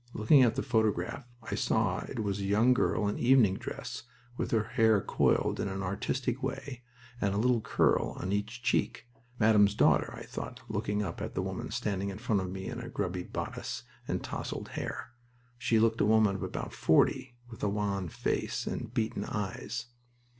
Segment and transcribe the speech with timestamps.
[0.13, 4.01] Looking at the photograph, I saw it was of a young girl in evening dress
[4.35, 6.81] with her hair coiled in an artistic way
[7.21, 9.05] and a little curl on each cheek.
[9.37, 12.79] Madame's daughter, I thought, looking up at the woman standing in front of me in
[12.79, 15.11] a grubby bodice and tousled hair.
[15.59, 19.85] She looked a woman of about forty, with a wan face and beaten eyes.